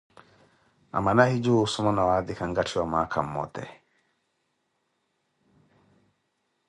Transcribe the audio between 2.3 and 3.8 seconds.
nkatti wa mwaakha mmote